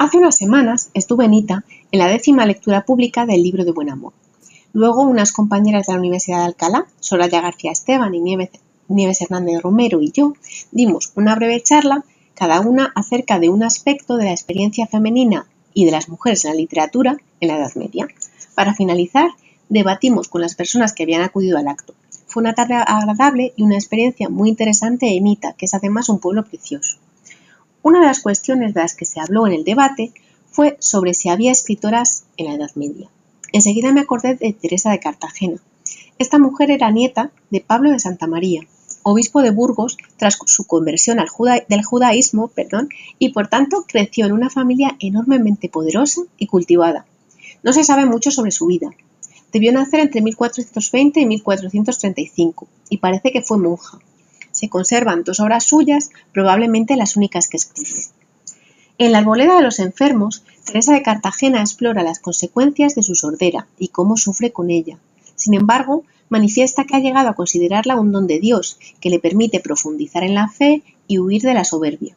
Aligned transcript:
Hace 0.00 0.16
unas 0.16 0.38
semanas 0.38 0.88
estuve 0.94 1.26
en 1.26 1.34
ITA 1.34 1.62
en 1.92 1.98
la 1.98 2.06
décima 2.06 2.46
lectura 2.46 2.86
pública 2.86 3.26
del 3.26 3.42
libro 3.42 3.66
de 3.66 3.72
Buen 3.72 3.90
Amor. 3.90 4.14
Luego 4.72 5.02
unas 5.02 5.30
compañeras 5.30 5.86
de 5.86 5.92
la 5.92 5.98
Universidad 5.98 6.38
de 6.38 6.44
Alcalá, 6.46 6.86
Soraya 7.00 7.42
García 7.42 7.70
Esteban 7.70 8.14
y 8.14 8.20
Nieves, 8.20 9.20
Hernández 9.20 9.60
Romero 9.60 10.00
y 10.00 10.10
yo, 10.10 10.32
dimos 10.72 11.12
una 11.16 11.34
breve 11.34 11.62
charla, 11.62 12.02
cada 12.32 12.62
una 12.62 12.90
acerca 12.94 13.38
de 13.38 13.50
un 13.50 13.62
aspecto 13.62 14.16
de 14.16 14.24
la 14.24 14.30
experiencia 14.30 14.86
femenina 14.86 15.46
y 15.74 15.84
de 15.84 15.90
las 15.90 16.08
mujeres 16.08 16.46
en 16.46 16.52
la 16.52 16.56
literatura 16.56 17.18
en 17.38 17.48
la 17.48 17.58
Edad 17.58 17.74
Media. 17.74 18.08
Para 18.54 18.72
finalizar, 18.72 19.28
debatimos 19.68 20.28
con 20.28 20.40
las 20.40 20.54
personas 20.54 20.94
que 20.94 21.02
habían 21.02 21.20
acudido 21.20 21.58
al 21.58 21.68
acto. 21.68 21.92
Fue 22.26 22.40
una 22.42 22.54
tarde 22.54 22.72
agradable 22.72 23.52
y 23.54 23.64
una 23.64 23.74
experiencia 23.74 24.30
muy 24.30 24.48
interesante 24.48 25.14
en 25.14 25.26
Ita, 25.26 25.52
que 25.58 25.66
es 25.66 25.74
además 25.74 26.08
un 26.08 26.20
pueblo 26.20 26.42
precioso. 26.42 26.96
Una 27.82 28.00
de 28.00 28.06
las 28.06 28.20
cuestiones 28.20 28.74
de 28.74 28.82
las 28.82 28.94
que 28.94 29.06
se 29.06 29.20
habló 29.20 29.46
en 29.46 29.54
el 29.54 29.64
debate 29.64 30.12
fue 30.50 30.76
sobre 30.80 31.14
si 31.14 31.30
había 31.30 31.50
escritoras 31.50 32.24
en 32.36 32.46
la 32.46 32.54
Edad 32.54 32.70
Media. 32.74 33.08
Enseguida 33.52 33.90
me 33.92 34.00
acordé 34.00 34.34
de 34.34 34.52
Teresa 34.52 34.90
de 34.90 35.00
Cartagena. 35.00 35.62
Esta 36.18 36.38
mujer 36.38 36.70
era 36.70 36.90
nieta 36.90 37.30
de 37.48 37.62
Pablo 37.62 37.90
de 37.90 37.98
Santa 37.98 38.26
María, 38.26 38.66
obispo 39.02 39.40
de 39.40 39.50
Burgos 39.50 39.96
tras 40.18 40.38
su 40.44 40.66
conversión 40.66 41.20
al 41.20 41.28
del 41.68 41.82
judaísmo 41.82 42.50
y 43.18 43.30
por 43.30 43.48
tanto 43.48 43.86
creció 43.88 44.26
en 44.26 44.32
una 44.32 44.50
familia 44.50 44.96
enormemente 45.00 45.70
poderosa 45.70 46.20
y 46.36 46.48
cultivada. 46.48 47.06
No 47.62 47.72
se 47.72 47.84
sabe 47.84 48.04
mucho 48.04 48.30
sobre 48.30 48.50
su 48.50 48.66
vida. 48.66 48.90
Debió 49.52 49.72
nacer 49.72 50.00
entre 50.00 50.20
1420 50.20 51.20
y 51.20 51.26
1435 51.26 52.68
y 52.90 52.98
parece 52.98 53.32
que 53.32 53.40
fue 53.40 53.56
monja 53.56 53.98
se 54.60 54.68
conservan 54.68 55.24
dos 55.24 55.40
obras 55.40 55.64
suyas, 55.64 56.10
probablemente 56.32 56.96
las 56.96 57.16
únicas 57.16 57.48
que 57.48 57.56
escribe. 57.56 58.02
En 58.98 59.12
la 59.12 59.18
Arboleda 59.18 59.56
de 59.56 59.62
los 59.62 59.78
Enfermos, 59.78 60.44
Teresa 60.66 60.92
de 60.92 61.02
Cartagena 61.02 61.60
explora 61.62 62.02
las 62.02 62.18
consecuencias 62.18 62.94
de 62.94 63.02
su 63.02 63.14
sordera 63.14 63.66
y 63.78 63.88
cómo 63.88 64.18
sufre 64.18 64.52
con 64.52 64.68
ella. 64.68 64.98
Sin 65.34 65.54
embargo, 65.54 66.04
manifiesta 66.28 66.84
que 66.84 66.94
ha 66.94 67.00
llegado 67.00 67.30
a 67.30 67.34
considerarla 67.34 67.98
un 67.98 68.12
don 68.12 68.26
de 68.26 68.38
Dios 68.38 68.78
que 69.00 69.08
le 69.08 69.18
permite 69.18 69.60
profundizar 69.60 70.24
en 70.24 70.34
la 70.34 70.48
fe 70.48 70.82
y 71.08 71.18
huir 71.18 71.40
de 71.40 71.54
la 71.54 71.64
soberbia. 71.64 72.14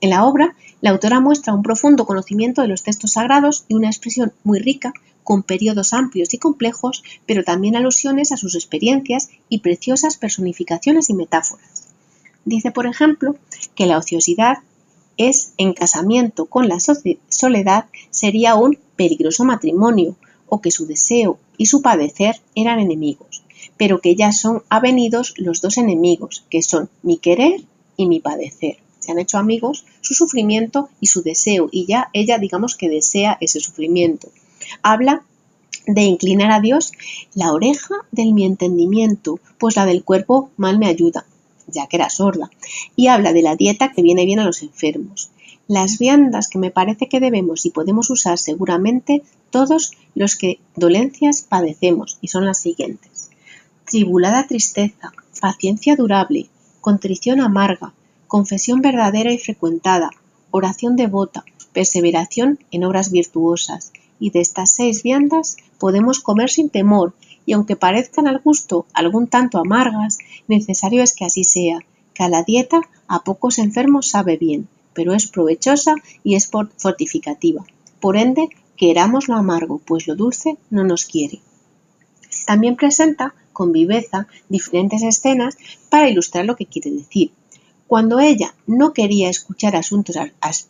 En 0.00 0.10
la 0.10 0.24
obra, 0.24 0.56
la 0.80 0.90
autora 0.90 1.20
muestra 1.20 1.54
un 1.54 1.62
profundo 1.62 2.06
conocimiento 2.06 2.60
de 2.60 2.68
los 2.68 2.82
textos 2.82 3.12
sagrados 3.12 3.66
y 3.68 3.74
una 3.74 3.86
expresión 3.86 4.32
muy 4.42 4.58
rica 4.58 4.92
con 5.24 5.42
periodos 5.42 5.92
amplios 5.92 6.34
y 6.34 6.38
complejos, 6.38 7.02
pero 7.26 7.42
también 7.42 7.74
alusiones 7.74 8.30
a 8.30 8.36
sus 8.36 8.54
experiencias 8.54 9.30
y 9.48 9.60
preciosas 9.60 10.16
personificaciones 10.16 11.10
y 11.10 11.14
metáforas. 11.14 11.73
Dice, 12.44 12.70
por 12.70 12.86
ejemplo, 12.86 13.36
que 13.74 13.86
la 13.86 13.98
ociosidad 13.98 14.58
es 15.16 15.52
en 15.56 15.72
casamiento 15.72 16.46
con 16.46 16.68
la 16.68 16.78
soledad 16.80 17.86
sería 18.10 18.54
un 18.56 18.78
peligroso 18.96 19.44
matrimonio, 19.44 20.16
o 20.48 20.60
que 20.60 20.70
su 20.70 20.86
deseo 20.86 21.38
y 21.56 21.66
su 21.66 21.82
padecer 21.82 22.40
eran 22.54 22.78
enemigos, 22.78 23.42
pero 23.76 24.00
que 24.00 24.14
ya 24.14 24.32
son 24.32 24.62
avenidos 24.68 25.34
los 25.36 25.60
dos 25.60 25.78
enemigos, 25.78 26.44
que 26.50 26.62
son 26.62 26.90
mi 27.02 27.18
querer 27.18 27.62
y 27.96 28.06
mi 28.06 28.20
padecer. 28.20 28.78
Se 29.00 29.12
han 29.12 29.18
hecho 29.18 29.38
amigos 29.38 29.84
su 30.00 30.14
sufrimiento 30.14 30.88
y 31.00 31.08
su 31.08 31.22
deseo, 31.22 31.68
y 31.70 31.86
ya 31.86 32.08
ella 32.12 32.38
digamos 32.38 32.76
que 32.76 32.88
desea 32.88 33.36
ese 33.40 33.60
sufrimiento. 33.60 34.28
Habla 34.82 35.24
de 35.86 36.02
inclinar 36.02 36.50
a 36.50 36.60
Dios 36.60 36.92
la 37.34 37.52
oreja 37.52 37.94
de 38.12 38.32
mi 38.32 38.46
entendimiento, 38.46 39.40
pues 39.58 39.76
la 39.76 39.86
del 39.86 40.04
cuerpo 40.04 40.50
mal 40.56 40.78
me 40.78 40.86
ayuda, 40.86 41.26
ya 41.66 41.86
que 41.86 41.96
era 41.96 42.10
sorda, 42.10 42.50
y 42.96 43.08
habla 43.08 43.32
de 43.32 43.42
la 43.42 43.56
dieta 43.56 43.92
que 43.92 44.02
viene 44.02 44.26
bien 44.26 44.40
a 44.40 44.44
los 44.44 44.62
enfermos. 44.62 45.30
Las 45.66 45.98
viandas 45.98 46.48
que 46.48 46.58
me 46.58 46.70
parece 46.70 47.08
que 47.08 47.20
debemos 47.20 47.64
y 47.64 47.70
podemos 47.70 48.10
usar 48.10 48.38
seguramente 48.38 49.22
todos 49.50 49.92
los 50.14 50.36
que 50.36 50.58
dolencias 50.76 51.42
padecemos, 51.42 52.18
y 52.20 52.28
son 52.28 52.44
las 52.44 52.58
siguientes. 52.58 53.30
Tribulada 53.86 54.46
tristeza, 54.46 55.12
paciencia 55.40 55.96
durable, 55.96 56.48
contrición 56.80 57.40
amarga, 57.40 57.94
confesión 58.26 58.82
verdadera 58.82 59.32
y 59.32 59.38
frecuentada, 59.38 60.10
oración 60.50 60.96
devota, 60.96 61.44
perseveración 61.72 62.58
en 62.70 62.84
obras 62.84 63.10
virtuosas, 63.10 63.92
y 64.20 64.30
de 64.30 64.40
estas 64.40 64.72
seis 64.72 65.02
viandas 65.02 65.56
podemos 65.78 66.20
comer 66.20 66.50
sin 66.50 66.70
temor, 66.70 67.14
y 67.46 67.52
aunque 67.52 67.76
parezcan 67.76 68.26
al 68.26 68.40
gusto 68.40 68.86
algún 68.92 69.26
tanto 69.26 69.58
amargas, 69.58 70.18
necesario 70.48 71.02
es 71.02 71.14
que 71.14 71.24
así 71.24 71.44
sea, 71.44 71.80
que 72.14 72.22
a 72.22 72.28
la 72.28 72.42
dieta 72.42 72.80
a 73.08 73.24
pocos 73.24 73.58
enfermos 73.58 74.08
sabe 74.08 74.36
bien, 74.36 74.68
pero 74.92 75.12
es 75.12 75.26
provechosa 75.26 75.96
y 76.22 76.36
es 76.36 76.50
fortificativa. 76.76 77.64
Por 78.00 78.16
ende, 78.16 78.48
queramos 78.76 79.28
lo 79.28 79.34
amargo, 79.34 79.80
pues 79.84 80.06
lo 80.06 80.14
dulce 80.14 80.56
no 80.70 80.84
nos 80.84 81.04
quiere. 81.04 81.40
También 82.46 82.76
presenta 82.76 83.34
con 83.52 83.72
viveza 83.72 84.26
diferentes 84.48 85.02
escenas 85.02 85.56
para 85.88 86.08
ilustrar 86.08 86.44
lo 86.44 86.56
que 86.56 86.66
quiere 86.66 86.90
decir. 86.90 87.32
Cuando 87.86 88.18
ella 88.18 88.54
no 88.66 88.92
quería 88.92 89.28
escuchar 89.28 89.76
asuntos 89.76 90.16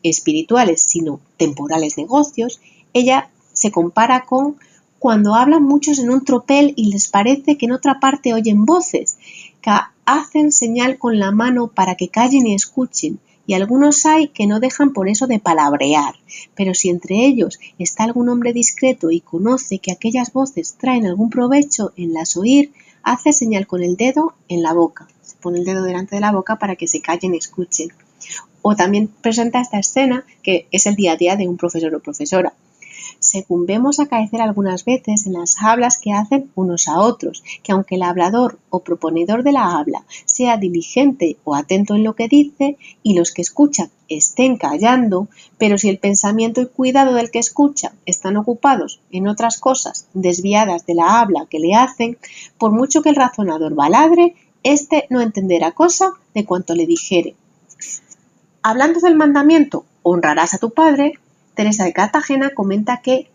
espirituales, 0.02 0.82
sino 0.82 1.20
temporales 1.36 1.96
negocios, 1.96 2.60
ella 2.92 3.30
se 3.52 3.70
compara 3.70 4.24
con 4.26 4.56
cuando 5.04 5.34
hablan 5.34 5.62
muchos 5.62 5.98
en 5.98 6.08
un 6.08 6.24
tropel 6.24 6.72
y 6.76 6.90
les 6.90 7.08
parece 7.08 7.58
que 7.58 7.66
en 7.66 7.72
otra 7.72 8.00
parte 8.00 8.32
oyen 8.32 8.64
voces, 8.64 9.18
que 9.60 9.70
hacen 10.06 10.50
señal 10.50 10.96
con 10.96 11.18
la 11.18 11.30
mano 11.30 11.68
para 11.68 11.94
que 11.94 12.08
callen 12.08 12.46
y 12.46 12.54
escuchen, 12.54 13.18
y 13.46 13.52
algunos 13.52 14.06
hay 14.06 14.28
que 14.28 14.46
no 14.46 14.60
dejan 14.60 14.94
por 14.94 15.10
eso 15.10 15.26
de 15.26 15.40
palabrear. 15.40 16.14
Pero 16.54 16.72
si 16.72 16.88
entre 16.88 17.16
ellos 17.26 17.58
está 17.78 18.04
algún 18.04 18.30
hombre 18.30 18.54
discreto 18.54 19.10
y 19.10 19.20
conoce 19.20 19.78
que 19.78 19.92
aquellas 19.92 20.32
voces 20.32 20.76
traen 20.78 21.04
algún 21.04 21.28
provecho 21.28 21.92
en 21.98 22.14
las 22.14 22.38
oír, 22.38 22.72
hace 23.02 23.34
señal 23.34 23.66
con 23.66 23.82
el 23.82 23.98
dedo 23.98 24.32
en 24.48 24.62
la 24.62 24.72
boca. 24.72 25.06
Se 25.20 25.36
pone 25.36 25.58
el 25.58 25.66
dedo 25.66 25.82
delante 25.82 26.14
de 26.14 26.22
la 26.22 26.32
boca 26.32 26.58
para 26.58 26.76
que 26.76 26.88
se 26.88 27.02
callen 27.02 27.34
y 27.34 27.36
escuchen. 27.36 27.92
O 28.62 28.74
también 28.74 29.08
presenta 29.08 29.60
esta 29.60 29.78
escena 29.78 30.24
que 30.42 30.66
es 30.72 30.86
el 30.86 30.94
día 30.94 31.12
a 31.12 31.16
día 31.16 31.36
de 31.36 31.46
un 31.46 31.58
profesor 31.58 31.94
o 31.94 32.00
profesora 32.00 32.54
según 33.24 33.66
vemos 33.66 33.98
acaecer 33.98 34.40
algunas 34.40 34.84
veces 34.84 35.26
en 35.26 35.32
las 35.32 35.56
hablas 35.60 35.98
que 35.98 36.12
hacen 36.12 36.50
unos 36.54 36.88
a 36.88 37.00
otros, 37.00 37.42
que 37.62 37.72
aunque 37.72 37.96
el 37.96 38.02
hablador 38.02 38.58
o 38.70 38.80
proponedor 38.80 39.42
de 39.42 39.52
la 39.52 39.76
habla 39.78 40.04
sea 40.24 40.56
diligente 40.56 41.36
o 41.44 41.54
atento 41.54 41.94
en 41.94 42.04
lo 42.04 42.14
que 42.14 42.28
dice, 42.28 42.76
y 43.02 43.14
los 43.14 43.32
que 43.32 43.42
escuchan 43.42 43.90
estén 44.08 44.56
callando, 44.56 45.28
pero 45.58 45.78
si 45.78 45.88
el 45.88 45.98
pensamiento 45.98 46.60
y 46.60 46.66
cuidado 46.66 47.14
del 47.14 47.30
que 47.30 47.38
escucha 47.38 47.92
están 48.06 48.36
ocupados 48.36 49.00
en 49.10 49.28
otras 49.28 49.58
cosas 49.58 50.06
desviadas 50.12 50.86
de 50.86 50.94
la 50.94 51.20
habla 51.20 51.46
que 51.48 51.58
le 51.58 51.74
hacen, 51.74 52.18
por 52.58 52.72
mucho 52.72 53.02
que 53.02 53.08
el 53.08 53.16
razonador 53.16 53.74
baladre, 53.74 54.34
éste 54.62 55.06
no 55.10 55.20
entenderá 55.20 55.72
cosa 55.72 56.12
de 56.34 56.44
cuanto 56.44 56.74
le 56.74 56.86
dijere. 56.86 57.34
Hablando 58.62 59.00
del 59.00 59.14
mandamiento, 59.14 59.84
honrarás 60.02 60.54
a 60.54 60.58
tu 60.58 60.70
padre, 60.70 61.18
Teresa 61.54 61.84
de 61.84 61.92
Cartagena 61.92 62.50
comenta 62.50 63.00
que, 63.02 63.30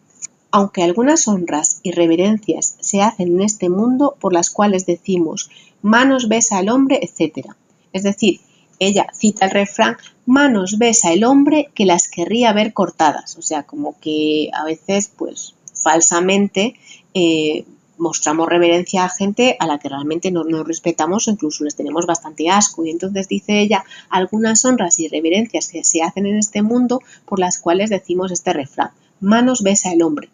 aunque 0.51 0.83
algunas 0.83 1.27
honras 1.27 1.79
y 1.83 1.91
reverencias 1.91 2.75
se 2.79 3.01
hacen 3.01 3.35
en 3.35 3.41
este 3.41 3.69
mundo 3.69 4.15
por 4.19 4.33
las 4.33 4.49
cuales 4.49 4.85
decimos 4.85 5.49
manos 5.81 6.27
besa 6.27 6.59
el 6.59 6.69
hombre, 6.69 6.99
etc. 7.01 7.47
Es 7.93 8.03
decir, 8.03 8.41
ella 8.79 9.07
cita 9.13 9.45
el 9.45 9.51
refrán 9.51 9.97
manos 10.25 10.77
besa 10.77 11.11
el 11.11 11.23
hombre 11.23 11.69
que 11.73 11.85
las 11.85 12.07
querría 12.07 12.53
ver 12.53 12.73
cortadas. 12.73 13.37
O 13.37 13.41
sea, 13.41 13.63
como 13.63 13.99
que 13.99 14.49
a 14.53 14.63
veces, 14.63 15.11
pues, 15.15 15.55
falsamente 15.73 16.75
eh, 17.13 17.65
mostramos 17.99 18.49
reverencia 18.49 19.03
a 19.03 19.09
gente 19.09 19.55
a 19.59 19.67
la 19.67 19.77
que 19.77 19.89
realmente 19.89 20.31
no 20.31 20.43
nos 20.43 20.67
respetamos 20.67 21.27
o 21.27 21.31
incluso 21.31 21.63
les 21.63 21.75
tenemos 21.75 22.05
bastante 22.05 22.49
asco. 22.49 22.85
Y 22.85 22.89
entonces 22.89 23.27
dice 23.27 23.59
ella 23.59 23.83
algunas 24.09 24.65
honras 24.65 24.99
y 24.99 25.07
reverencias 25.07 25.67
que 25.67 25.83
se 25.83 26.01
hacen 26.01 26.25
en 26.25 26.37
este 26.37 26.61
mundo 26.61 27.01
por 27.25 27.39
las 27.39 27.59
cuales 27.59 27.89
decimos 27.89 28.31
este 28.31 28.53
refrán, 28.53 28.91
manos 29.19 29.61
besa 29.61 29.91
el 29.91 30.01
hombre. 30.01 30.29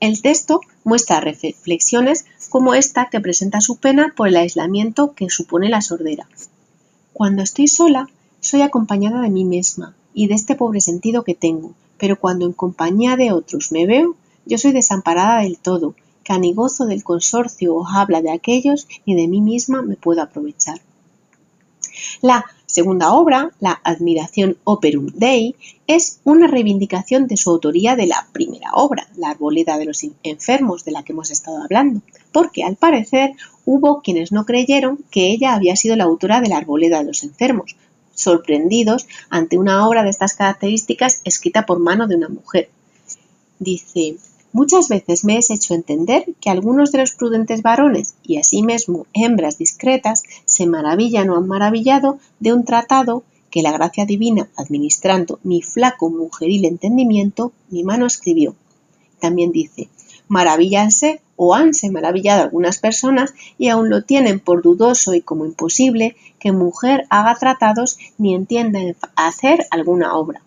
El 0.00 0.20
texto 0.20 0.60
muestra 0.82 1.20
reflexiones 1.20 2.26
como 2.50 2.74
esta 2.74 3.08
que 3.08 3.20
presenta 3.20 3.60
su 3.60 3.76
pena 3.76 4.12
por 4.16 4.26
el 4.26 4.36
aislamiento 4.36 5.14
que 5.14 5.30
supone 5.30 5.68
la 5.68 5.80
sordera. 5.80 6.28
Cuando 7.12 7.42
estoy 7.42 7.68
sola, 7.68 8.08
soy 8.40 8.62
acompañada 8.62 9.20
de 9.20 9.30
mí 9.30 9.44
misma 9.44 9.94
y 10.12 10.26
de 10.26 10.34
este 10.34 10.56
pobre 10.56 10.80
sentido 10.80 11.22
que 11.22 11.34
tengo, 11.34 11.74
pero 11.98 12.18
cuando 12.18 12.46
en 12.46 12.52
compañía 12.52 13.14
de 13.16 13.30
otros 13.30 13.70
me 13.70 13.86
veo, 13.86 14.16
yo 14.44 14.58
soy 14.58 14.72
desamparada 14.72 15.42
del 15.42 15.56
todo, 15.58 15.94
que 16.22 16.86
del 16.86 17.04
consorcio 17.04 17.74
os 17.74 17.88
habla 17.92 18.22
de 18.22 18.30
aquellos, 18.30 18.86
ni 19.06 19.14
de 19.14 19.28
mí 19.28 19.40
misma 19.40 19.82
me 19.82 19.96
puedo 19.96 20.22
aprovechar. 20.22 20.80
La 22.20 22.44
segunda 22.66 23.12
obra, 23.12 23.50
la 23.60 23.80
Admiración 23.84 24.56
Operum 24.64 25.08
Dei, 25.14 25.56
es 25.86 26.20
una 26.24 26.46
reivindicación 26.46 27.26
de 27.26 27.36
su 27.36 27.50
autoría 27.50 27.96
de 27.96 28.06
la 28.06 28.26
primera 28.32 28.72
obra, 28.72 29.08
la 29.16 29.30
Arboleda 29.30 29.76
de 29.76 29.84
los 29.84 30.02
Enfermos, 30.22 30.84
de 30.84 30.92
la 30.92 31.02
que 31.02 31.12
hemos 31.12 31.30
estado 31.30 31.62
hablando, 31.62 32.00
porque 32.32 32.64
al 32.64 32.76
parecer 32.76 33.32
hubo 33.66 34.00
quienes 34.00 34.32
no 34.32 34.46
creyeron 34.46 35.04
que 35.10 35.30
ella 35.30 35.54
había 35.54 35.76
sido 35.76 35.96
la 35.96 36.04
autora 36.04 36.40
de 36.40 36.48
la 36.48 36.56
Arboleda 36.56 36.98
de 36.98 37.04
los 37.04 37.24
Enfermos, 37.24 37.76
sorprendidos 38.14 39.06
ante 39.28 39.58
una 39.58 39.86
obra 39.86 40.02
de 40.02 40.10
estas 40.10 40.34
características 40.34 41.20
escrita 41.24 41.66
por 41.66 41.78
mano 41.78 42.06
de 42.06 42.16
una 42.16 42.28
mujer. 42.28 42.70
Dice, 43.58 44.16
Muchas 44.54 44.88
veces 44.88 45.24
me 45.24 45.38
es 45.38 45.50
hecho 45.50 45.72
entender 45.72 46.26
que 46.40 46.50
algunos 46.50 46.92
de 46.92 46.98
los 46.98 47.12
prudentes 47.12 47.62
varones 47.62 48.16
y 48.22 48.36
asimismo 48.36 49.06
hembras 49.14 49.56
discretas 49.56 50.22
se 50.44 50.66
maravillan 50.66 51.30
o 51.30 51.36
han 51.36 51.48
maravillado 51.48 52.18
de 52.38 52.52
un 52.52 52.66
tratado 52.66 53.24
que 53.50 53.62
la 53.62 53.72
gracia 53.72 54.04
divina, 54.04 54.48
administrando 54.56 55.38
mi 55.42 55.62
flaco 55.62 56.10
mujeril 56.10 56.66
entendimiento, 56.66 57.52
mi 57.70 57.82
mano 57.82 58.06
escribió. 58.06 58.54
También 59.20 59.52
dice, 59.52 59.88
maravillanse 60.28 61.22
o 61.36 61.54
hanse 61.54 61.90
maravillado 61.90 62.42
algunas 62.42 62.78
personas 62.78 63.32
y 63.56 63.68
aún 63.68 63.88
lo 63.88 64.04
tienen 64.04 64.38
por 64.38 64.62
dudoso 64.62 65.14
y 65.14 65.22
como 65.22 65.46
imposible 65.46 66.14
que 66.38 66.52
mujer 66.52 67.06
haga 67.08 67.34
tratados 67.36 67.98
ni 68.18 68.34
entienda 68.34 68.80
hacer 69.16 69.66
alguna 69.70 70.14
obra. 70.14 70.42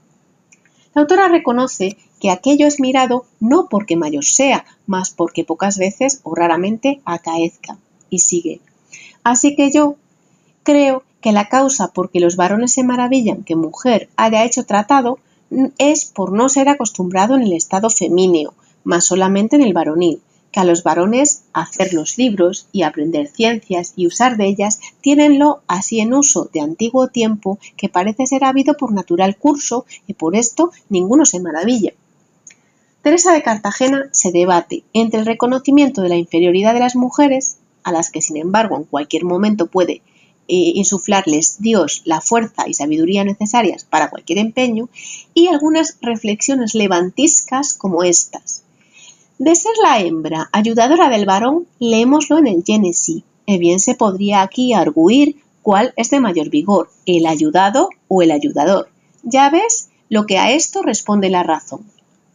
La 0.93 1.01
autora 1.01 1.27
reconoce 1.27 1.97
que 2.25 2.31
aquello 2.31 2.65
es 2.65 2.79
mirado 2.79 3.27
no 3.39 3.67
porque 3.69 3.95
mayor 3.95 4.25
sea, 4.25 4.65
mas 4.87 5.11
porque 5.11 5.43
pocas 5.43 5.77
veces 5.77 6.21
o 6.23 6.33
raramente 6.33 6.99
acaezca. 7.05 7.77
Y 8.09 8.17
sigue. 8.17 8.61
Así 9.23 9.55
que 9.55 9.71
yo 9.71 9.97
creo 10.63 11.03
que 11.21 11.31
la 11.31 11.49
causa 11.49 11.89
por 11.89 12.09
que 12.09 12.19
los 12.19 12.35
varones 12.35 12.73
se 12.73 12.83
maravillan 12.83 13.43
que 13.43 13.55
mujer 13.55 14.09
haya 14.15 14.43
hecho 14.43 14.65
tratado 14.65 15.19
es 15.77 16.05
por 16.05 16.31
no 16.31 16.49
ser 16.49 16.67
acostumbrado 16.67 17.35
en 17.35 17.43
el 17.43 17.53
estado 17.53 17.91
femíneo, 17.91 18.55
mas 18.83 19.05
solamente 19.05 19.55
en 19.55 19.61
el 19.61 19.73
varonil, 19.73 20.19
que 20.51 20.61
a 20.61 20.65
los 20.65 20.81
varones 20.81 21.43
hacer 21.53 21.93
los 21.93 22.17
libros 22.17 22.69
y 22.71 22.81
aprender 22.81 23.27
ciencias 23.27 23.93
y 23.95 24.07
usar 24.07 24.35
de 24.35 24.47
ellas 24.47 24.79
tienenlo 25.01 25.61
así 25.67 25.99
en 25.99 26.15
uso 26.15 26.49
de 26.51 26.61
antiguo 26.61 27.07
tiempo 27.07 27.59
que 27.77 27.87
parece 27.87 28.25
ser 28.25 28.45
habido 28.45 28.77
por 28.77 28.93
natural 28.93 29.37
curso 29.37 29.85
y 30.07 30.15
por 30.15 30.35
esto 30.35 30.71
ninguno 30.89 31.25
se 31.25 31.39
maravilla. 31.39 31.93
Teresa 33.05 33.33
de 33.33 33.43
Cartagena 33.43 34.09
se 34.13 34.31
debate 34.31 34.83
entre 34.91 35.19
el 35.19 35.27
reconocimiento 35.27 36.01
de 36.01 36.09
la 36.09 36.15
inferioridad 36.15 36.73
de 36.73 36.79
las 36.79 36.95
mujeres, 36.95 37.57
a 37.83 37.91
las 37.91 38.09
que 38.09 38.19
sin 38.19 38.35
embargo 38.35 38.77
en 38.77 38.85
cualquier 38.85 39.25
momento 39.25 39.67
puede 39.67 40.01
eh, 40.47 40.71
insuflarles 40.73 41.61
Dios 41.61 42.01
la 42.05 42.19
fuerza 42.19 42.67
y 42.67 42.73
sabiduría 42.73 43.23
necesarias 43.23 43.83
para 43.83 44.09
cualquier 44.09 44.39
empeño, 44.39 44.89
y 45.35 45.49
algunas 45.49 45.99
reflexiones 46.01 46.73
levantiscas 46.73 47.75
como 47.75 48.03
estas. 48.03 48.63
De 49.37 49.53
ser 49.53 49.73
la 49.83 49.99
hembra 49.99 50.49
ayudadora 50.51 51.07
del 51.07 51.27
varón, 51.27 51.67
leémoslo 51.77 52.39
en 52.39 52.47
el 52.47 52.63
Génesis, 52.63 53.21
y 53.45 53.57
bien 53.59 53.79
se 53.79 53.93
podría 53.93 54.41
aquí 54.41 54.73
arguir 54.73 55.35
cuál 55.61 55.93
es 55.95 56.09
de 56.09 56.19
mayor 56.19 56.49
vigor, 56.49 56.89
el 57.05 57.27
ayudado 57.27 57.89
o 58.07 58.23
el 58.23 58.31
ayudador. 58.31 58.89
Ya 59.21 59.51
ves 59.51 59.89
lo 60.09 60.25
que 60.25 60.39
a 60.39 60.53
esto 60.53 60.81
responde 60.81 61.29
la 61.29 61.43
razón. 61.43 61.85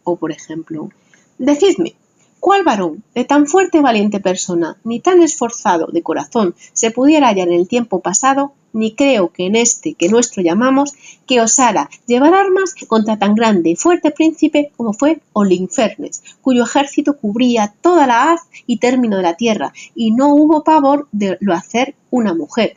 O 0.04 0.16
por 0.16 0.32
ejemplo, 0.32 0.90
decidme, 1.38 1.94
¿cuál 2.38 2.64
varón 2.64 3.04
de 3.14 3.24
tan 3.24 3.46
fuerte 3.46 3.78
y 3.78 3.82
valiente 3.82 4.20
persona, 4.20 4.78
ni 4.84 5.00
tan 5.00 5.22
esforzado 5.22 5.88
de 5.88 6.02
corazón, 6.02 6.54
se 6.72 6.90
pudiera 6.90 7.28
hallar 7.28 7.48
en 7.48 7.54
el 7.54 7.68
tiempo 7.68 8.00
pasado 8.00 8.52
ni 8.72 8.94
creo 8.94 9.32
que 9.32 9.46
en 9.46 9.56
este 9.56 9.94
que 9.94 10.08
nuestro 10.08 10.42
llamamos, 10.42 10.92
que 11.26 11.40
osara 11.40 11.90
llevar 12.06 12.34
armas 12.34 12.74
contra 12.86 13.18
tan 13.18 13.34
grande 13.34 13.70
y 13.70 13.76
fuerte 13.76 14.10
príncipe 14.10 14.72
como 14.76 14.92
fue 14.92 15.20
Olinfernes, 15.32 16.22
cuyo 16.40 16.64
ejército 16.64 17.16
cubría 17.16 17.74
toda 17.80 18.06
la 18.06 18.32
haz 18.32 18.42
y 18.66 18.78
término 18.78 19.16
de 19.16 19.22
la 19.22 19.36
tierra, 19.36 19.72
y 19.94 20.12
no 20.12 20.34
hubo 20.34 20.64
pavor 20.64 21.08
de 21.12 21.36
lo 21.40 21.54
hacer 21.54 21.94
una 22.10 22.34
mujer. 22.34 22.76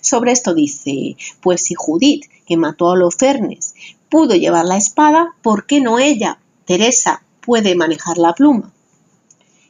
Sobre 0.00 0.32
esto 0.32 0.54
dice, 0.54 1.16
pues 1.42 1.62
si 1.62 1.74
Judith, 1.74 2.24
que 2.46 2.56
mató 2.56 2.88
a 2.88 2.92
Holofernes, 2.92 3.74
pudo 4.08 4.34
llevar 4.34 4.64
la 4.64 4.76
espada, 4.76 5.34
¿por 5.42 5.66
qué 5.66 5.80
no 5.80 5.98
ella, 5.98 6.38
Teresa, 6.70 7.24
puede 7.40 7.74
manejar 7.74 8.16
la 8.16 8.32
pluma? 8.32 8.72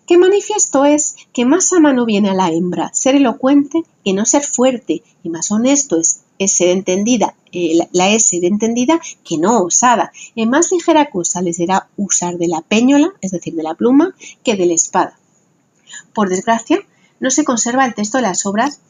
que 0.06 0.18
manifiesto 0.18 0.84
es 0.84 1.16
que 1.32 1.46
más 1.46 1.72
a 1.72 1.80
mano 1.80 2.04
viene 2.04 2.28
a 2.28 2.34
la 2.34 2.50
hembra 2.50 2.90
ser 2.92 3.14
elocuente 3.14 3.84
que 4.04 4.12
no 4.12 4.26
ser 4.26 4.42
fuerte, 4.42 5.02
y 5.22 5.30
más 5.30 5.50
honesto 5.50 5.98
es, 5.98 6.20
ser 6.46 6.68
entendida, 6.68 7.34
eh, 7.52 7.78
la, 7.92 8.08
es 8.10 8.28
ser 8.28 8.44
entendida 8.44 9.00
que 9.24 9.38
no 9.38 9.62
osada, 9.62 10.12
y 10.34 10.44
más 10.44 10.72
ligera 10.72 11.08
cosa 11.08 11.40
le 11.40 11.54
será 11.54 11.88
usar 11.96 12.36
de 12.36 12.48
la 12.48 12.60
peñola, 12.60 13.14
es 13.22 13.30
decir, 13.30 13.54
de 13.54 13.62
la 13.62 13.74
pluma, 13.74 14.14
que 14.44 14.56
de 14.56 14.66
la 14.66 14.74
espada. 14.74 15.18
Por 16.12 16.28
desgracia, 16.28 16.80
no 17.18 17.30
se 17.30 17.44
conserva 17.44 17.86
el 17.86 17.94
texto 17.94 18.18
de 18.18 18.24
las 18.24 18.44
obras 18.44 18.80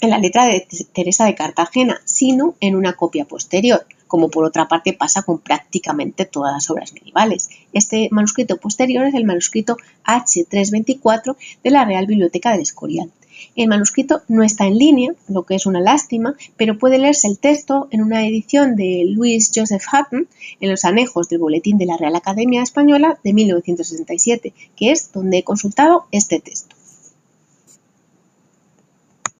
en 0.00 0.08
la 0.08 0.18
letra 0.18 0.46
de 0.46 0.66
Teresa 0.94 1.26
de 1.26 1.34
Cartagena, 1.34 2.00
sino 2.06 2.54
en 2.60 2.76
una 2.76 2.94
copia 2.94 3.26
posterior, 3.26 3.84
como 4.12 4.28
por 4.28 4.44
otra 4.44 4.68
parte 4.68 4.92
pasa 4.92 5.22
con 5.22 5.38
prácticamente 5.38 6.26
todas 6.26 6.52
las 6.52 6.68
obras 6.68 6.92
medievales. 6.92 7.48
Este 7.72 8.10
manuscrito 8.10 8.58
posterior 8.58 9.06
es 9.06 9.14
el 9.14 9.24
manuscrito 9.24 9.78
H324 10.04 11.34
de 11.64 11.70
la 11.70 11.86
Real 11.86 12.06
Biblioteca 12.06 12.52
del 12.52 12.60
Escorial. 12.60 13.10
El 13.56 13.68
manuscrito 13.68 14.20
no 14.28 14.42
está 14.42 14.66
en 14.66 14.76
línea, 14.76 15.14
lo 15.28 15.44
que 15.44 15.54
es 15.54 15.64
una 15.64 15.80
lástima, 15.80 16.34
pero 16.58 16.76
puede 16.76 16.98
leerse 16.98 17.26
el 17.26 17.38
texto 17.38 17.88
en 17.90 18.02
una 18.02 18.26
edición 18.26 18.76
de 18.76 19.02
Louis 19.08 19.50
Joseph 19.54 19.86
Hutton 19.90 20.28
en 20.60 20.70
los 20.70 20.84
anejos 20.84 21.30
del 21.30 21.38
Boletín 21.38 21.78
de 21.78 21.86
la 21.86 21.96
Real 21.96 22.14
Academia 22.14 22.62
Española 22.62 23.18
de 23.24 23.32
1967, 23.32 24.52
que 24.76 24.90
es 24.90 25.10
donde 25.10 25.38
he 25.38 25.42
consultado 25.42 26.04
este 26.12 26.38
texto. 26.38 26.71